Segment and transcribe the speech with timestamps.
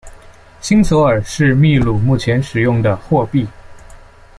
[0.61, 3.45] 新索尔是秘鲁目前使用的货币。